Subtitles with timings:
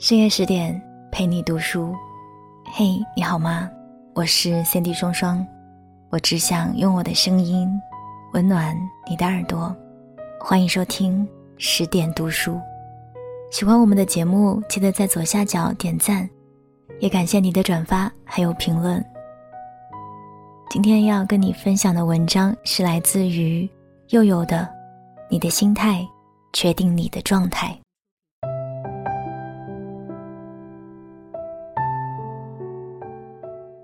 [0.00, 0.80] 深夜十点
[1.12, 1.94] 陪你读书，
[2.72, 3.70] 嘿，你好吗？
[4.14, 5.46] 我是三 D 双双，
[6.08, 7.68] 我只想用我的声音
[8.32, 8.74] 温暖
[9.06, 9.76] 你的耳朵。
[10.40, 11.28] 欢迎收听
[11.58, 12.58] 十点读书。
[13.50, 16.26] 喜欢我们的节目，记得在左下角点赞，
[17.00, 19.04] 也感谢你的转发还有评论。
[20.70, 23.68] 今天要跟你分享的文章是来自于
[24.08, 24.60] 佑佑的
[25.28, 26.08] 《你的心态
[26.54, 27.68] 决定你的状态》。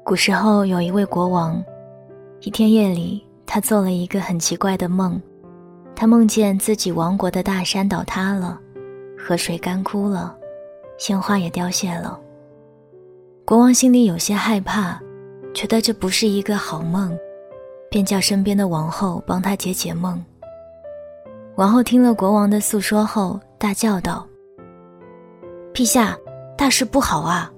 [0.06, 1.60] 古时候有一位国王，
[2.42, 5.20] 一天夜里，他做了一个很奇怪的梦。
[5.96, 8.56] 他梦见自己王国的大山倒塌了，
[9.18, 10.32] 河水干枯了，
[10.96, 12.16] 鲜花也凋谢了。
[13.44, 14.96] 国王心里有些害怕，
[15.52, 17.18] 觉得这不是一个好梦，
[17.90, 20.24] 便叫身边的王后帮他解解梦。
[21.56, 24.24] 王后听了国王的诉说后，大叫道
[25.74, 26.16] ：“陛下，
[26.56, 27.50] 大事不好啊！”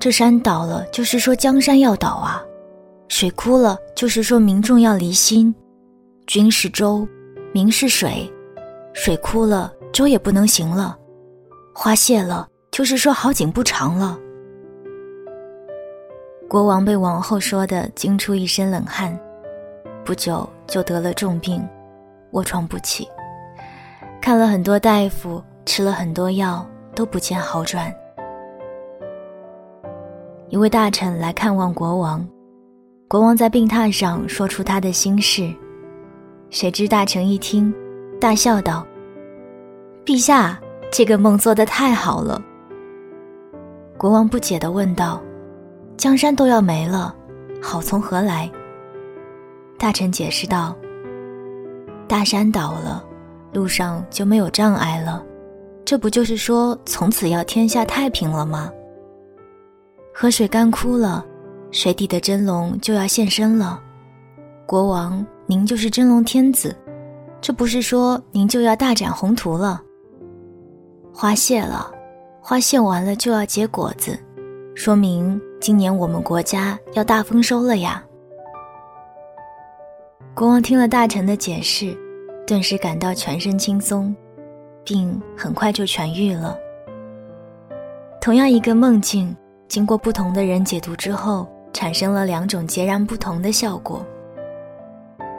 [0.00, 2.40] 这山倒了，就是说江山要倒啊；
[3.08, 5.54] 水枯了，就是说民众要离心。
[6.26, 7.06] 君是舟，
[7.52, 8.30] 民是水，
[8.92, 10.96] 水枯了，舟也不能行了；
[11.74, 14.16] 花谢了，就是说好景不长了。
[16.48, 19.18] 国王被王后说的惊出一身冷汗，
[20.04, 21.66] 不久就得了重病，
[22.32, 23.08] 卧床不起。
[24.20, 27.92] 看了很多大夫，吃了很多药，都不见好转。
[30.50, 32.26] 一位大臣来看望国王，
[33.06, 35.52] 国王在病榻上说出他的心事，
[36.48, 37.72] 谁知大臣一听，
[38.18, 38.86] 大笑道
[40.06, 40.58] ：“陛下，
[40.90, 42.40] 这个梦做得太好了。”
[43.98, 45.22] 国王不解地问道
[45.98, 47.14] ：“江山都要没了，
[47.60, 48.50] 好从何来？”
[49.76, 50.74] 大臣解释道
[52.08, 53.04] ：“大山倒了，
[53.52, 55.22] 路上就没有障碍了，
[55.84, 58.72] 这不就是说从此要天下太平了吗？”
[60.20, 61.24] 河水干枯了，
[61.70, 63.80] 水底的真龙就要现身了。
[64.66, 66.76] 国王，您就是真龙天子，
[67.40, 69.80] 这不是说您就要大展宏图了？
[71.14, 71.88] 花谢了，
[72.40, 74.18] 花谢完了就要结果子，
[74.74, 78.02] 说明今年我们国家要大丰收了呀。
[80.34, 81.96] 国王听了大臣的解释，
[82.44, 84.12] 顿时感到全身轻松，
[84.82, 86.58] 病很快就痊愈了。
[88.20, 89.32] 同样一个梦境。
[89.68, 94.04] 经过不同的人解读之后，产生了两种截然不同的效果。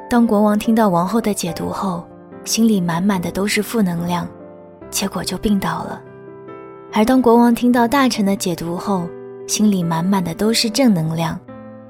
[0.07, 2.07] 当国王听到王后的解读后，
[2.45, 4.27] 心里满满的都是负能量，
[4.91, 5.99] 结果就病倒了；
[6.93, 9.09] 而当国王听到大臣的解读后，
[9.47, 11.37] 心里满满的都是正能量，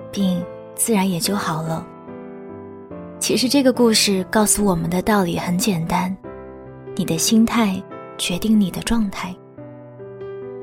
[0.10, 0.42] 病
[0.76, 1.86] 自然也就好了。
[3.20, 6.16] 其实这个故事告诉我们的道理很简单：
[6.96, 7.82] 你的心态
[8.18, 9.36] 决定你的状态。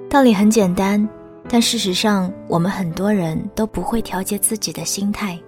[0.08, 1.06] 道理很简单。
[1.48, 5.38] 但事实上，我们很多人都不会调节自己的心态，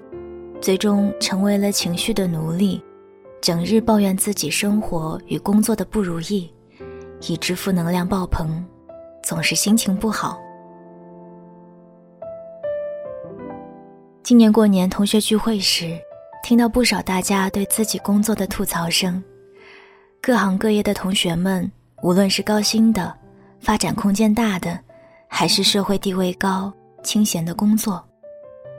[0.60, 2.80] 最终成为了情绪的奴隶，
[3.40, 6.50] 整日抱怨自己生活与工作的不如意，
[7.22, 8.64] 以致负能量爆棚，
[9.24, 10.38] 总是心情不好。
[14.22, 15.98] 今年过年同学聚会时，
[16.44, 19.22] 听到不少大家对自己工作的吐槽声，
[20.22, 21.70] 各行各业的同学们，
[22.02, 23.12] 无论是高薪的，
[23.58, 24.78] 发展空间大的。
[25.28, 26.72] 还是社会地位高、
[27.02, 28.04] 清闲的工作，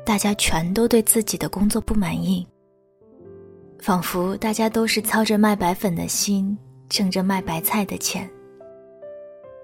[0.05, 2.45] 大家全都对自己的工作不满意。
[3.79, 6.57] 仿佛大家都是操着卖白粉的心，
[6.89, 8.29] 挣着卖白菜的钱。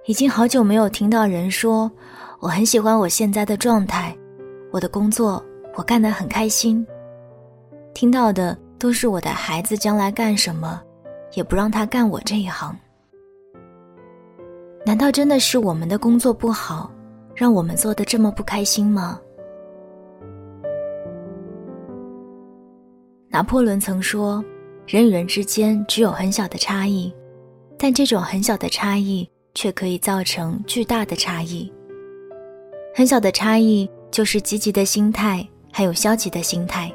[0.06, 1.92] 已经好久没有听到人说
[2.40, 4.16] 我很喜欢我现在的状态，
[4.72, 5.44] 我的工作
[5.76, 6.86] 我干得很开心。
[7.94, 10.82] 听到的都是我的孩子将来干什么，
[11.34, 12.78] 也不让他干我这一行。
[14.86, 16.92] 难道真的是我们的工作不好，
[17.34, 19.20] 让我们做的这么不开心吗？
[23.30, 24.46] 拿破仑曾说
[24.86, 27.12] ：“人与人之间只有很小的差异，
[27.80, 31.74] 但这种很小的差异却可以造成巨大的差异。
[32.94, 36.92] 很小的差异就是积极的心态，还有消极的心态；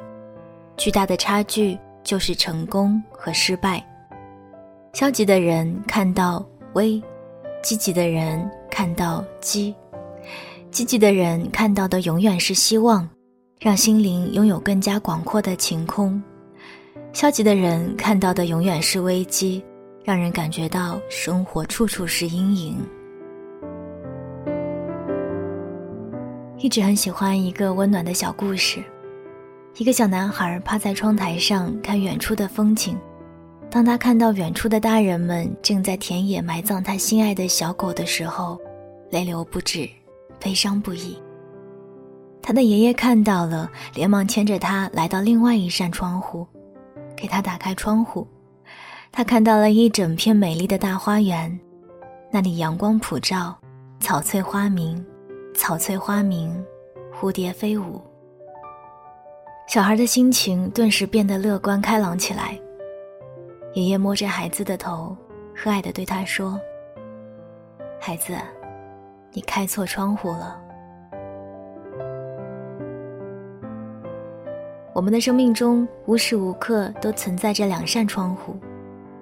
[0.76, 3.85] 巨大的差距就是成功和失败。
[4.93, 7.03] 消极的人看到危。”
[7.62, 9.75] 积极的人看到积，
[10.71, 13.09] 积极的人看到的永远是希望，
[13.59, 16.21] 让心灵拥有更加广阔的晴空；
[17.12, 19.62] 消极的人看到的永远是危机，
[20.03, 22.79] 让人感觉到生活处处是阴影。
[26.56, 28.83] 一直很喜欢一个温暖的小故事：
[29.77, 32.97] 一个小男孩趴在窗台上看远处的风景。
[33.70, 38.61] 当他看到远处的大人们正在田野埋葬他心爱的小狗的时候，
[39.11, 39.88] 泪流不止，
[40.40, 41.17] 悲伤不已。
[42.43, 46.44] 他的爷爷看到了，连忙牵着他来到另外一扇窗户，
[47.17, 48.26] 给他打开窗户。
[49.12, 51.56] 他看到了一整片美丽的大花园，
[52.31, 53.56] 那里阳光普照，
[54.00, 55.05] 草翠花明，
[55.55, 56.52] 草翠花明，
[57.14, 58.00] 蝴蝶飞舞。
[59.69, 62.58] 小孩的心情顿时变得乐观开朗起来。
[63.72, 65.17] 爷爷摸着孩子的头，
[65.55, 66.61] 和蔼地对他说
[68.02, 68.34] ：“孩子，
[69.32, 70.61] 你开错窗户了。”
[74.93, 78.56] 我们的生命中无时无刻都存在着两扇窗户，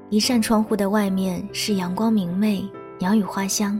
[0.09, 2.67] 一扇窗户的外面是阳光明媚、
[2.99, 3.79] 鸟语花香，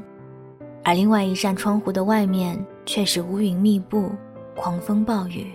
[0.85, 4.11] 而另外一扇窗户的外面却是乌云密布、
[4.55, 5.51] 狂风暴雨。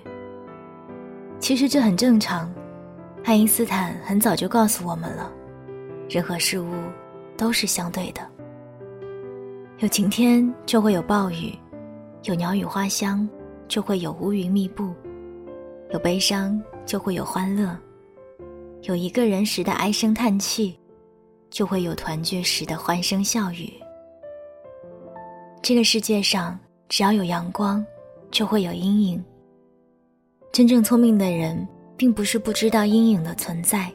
[1.38, 2.52] 其实这很正常，
[3.24, 5.32] 爱因斯坦很早就告诉我们了，
[6.10, 6.70] 任何事物
[7.38, 8.22] 都是相对的。
[9.80, 11.58] 有晴天就会有暴雨，
[12.24, 13.28] 有鸟语花香
[13.70, 14.94] 就会有乌云密布，
[15.92, 17.78] 有悲伤就会有欢乐，
[18.82, 20.78] 有一个人时的唉声叹气，
[21.50, 23.72] 就会有团聚时的欢声笑语。
[25.62, 26.60] 这个世界上
[26.90, 27.84] 只要有阳光，
[28.32, 29.24] 就会有阴影。
[30.52, 33.92] 真正聪明的人，并不是不知道阴影的存在，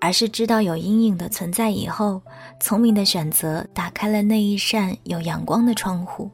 [0.00, 2.22] 而是知道有阴影的存在以后，
[2.60, 6.30] 聪明的选择打开了那一扇有阳光的窗户。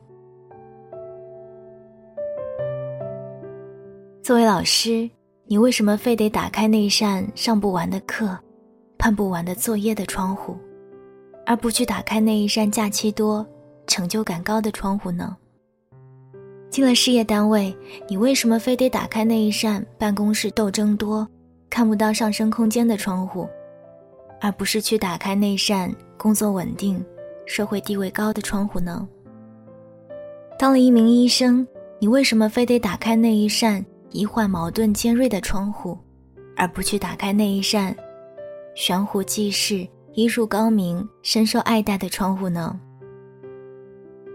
[4.22, 5.08] 作为老师，
[5.46, 8.38] 你为什么非得打开那扇上不完的课、
[8.96, 10.56] 判不完的作业的窗户，
[11.44, 13.46] 而不去打开那一扇假期多、
[13.87, 15.37] 成就感高的窗户呢？
[16.75, 17.73] 进了事业单位，
[18.09, 21.25] 你为什么非得打开那一扇办公室斗争多、
[21.71, 23.49] 看不到上升空间的窗户，
[24.41, 27.00] 而不是去打开那扇工作稳定、
[27.47, 29.06] 社会地位高的窗户呢？
[30.59, 31.65] 当了一名医生，
[32.00, 35.97] 你为什么非得打开那一扇医患矛盾尖锐的窗户，
[36.56, 37.94] 而不去打开那一扇
[38.75, 42.81] 悬壶济世、医术高明、深受爱戴的窗户呢？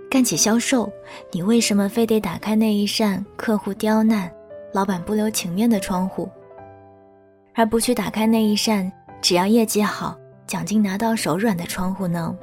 [0.09, 0.91] 干起销售，
[1.31, 4.29] 你为什么非得打开那一扇客户刁难、
[4.73, 6.27] 老板不留情面的窗户，
[7.53, 8.91] 而不去打开那一扇
[9.21, 10.17] 只要业绩好、
[10.47, 12.35] 奖金拿到手软的窗户呢？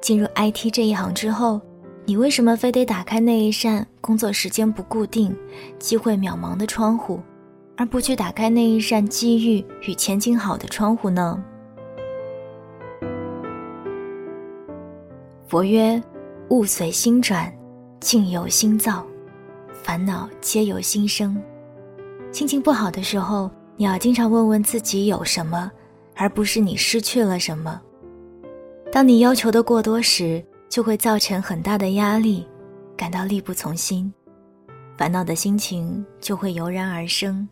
[0.00, 1.60] 进入 IT 这一行之后，
[2.04, 5.32] 你为什么非得打开那一扇工作时间不固定、
[5.78, 7.20] 机会渺茫的窗户，
[7.76, 11.40] 而不去打开那一扇机遇与前景好的窗户呢？
[15.48, 16.00] 佛曰
[16.50, 17.50] ：“物随心转，
[18.00, 19.02] 境由心造，
[19.82, 21.42] 烦恼皆由心生。”
[22.30, 25.72] 心情不好的时候，你要经常问问自己有什么，
[26.14, 27.80] 而不是你失去了什么。
[28.92, 32.46] 当你要求的过多时，就会造成很大的压力，
[32.94, 34.12] 感到力不从心，
[34.98, 37.48] 烦恼的心情就会油然而生。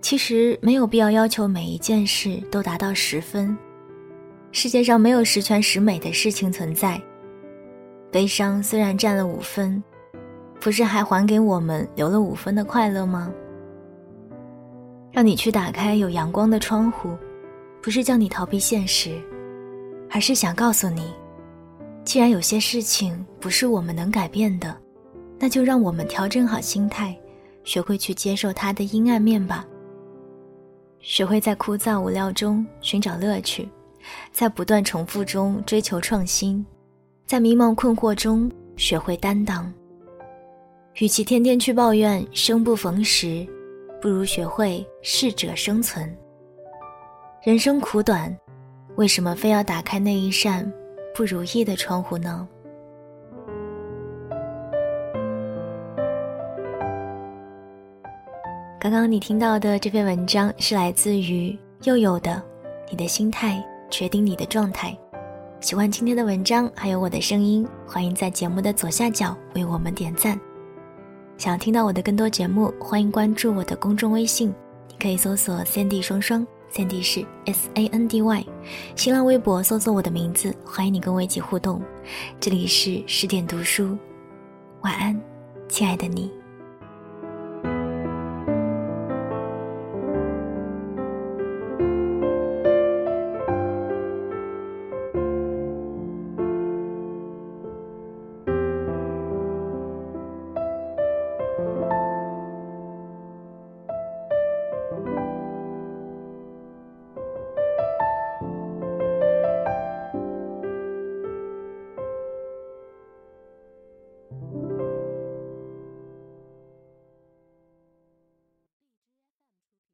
[0.00, 3.56] 其实没有必要要求每一件事都达到十分。
[4.52, 7.00] 世界上没有十全十美的事情存在。
[8.10, 9.82] 悲伤虽然占了五分，
[10.60, 13.32] 不是还还给我们留了五分的快乐吗？
[15.12, 17.16] 让你去打开有阳光的窗户，
[17.80, 19.16] 不是叫你逃避现实，
[20.10, 21.14] 而是想告诉你，
[22.04, 24.76] 既然有些事情不是我们能改变的，
[25.38, 27.16] 那就让我们调整好心态，
[27.62, 29.64] 学会去接受它的阴暗面吧。
[30.98, 33.68] 学会在枯燥无聊中寻找乐趣。
[34.32, 36.64] 在不断重复中追求创新，
[37.26, 39.72] 在迷茫困惑中学会担当。
[40.96, 43.46] 与其天天去抱怨生不逢时，
[44.00, 46.14] 不如学会适者生存。
[47.42, 48.36] 人生苦短，
[48.96, 50.70] 为什么非要打开那一扇
[51.14, 52.46] 不如意的窗户呢？
[58.80, 62.32] 刚刚你听到的这篇文章是来自于佑佑的
[62.90, 63.56] 《你的心态》。
[63.90, 64.96] 决定你的状态。
[65.60, 70.40] 喜欢今天的文章，还有我的声音，欢迎在节目的左下角为我们点赞。
[71.36, 74.54] 想要听到我的更多节目，欢迎关注我的公众微信，
[74.88, 78.46] 你可以搜索 “Sandy 双双 ”，Sandy 是 S A N D Y。
[78.96, 81.82] 新浪微博搜索我的名字，欢迎你跟我一起互动。
[82.38, 83.98] 这里是十点读书，
[84.80, 85.20] 晚安，
[85.68, 86.39] 亲爱的你。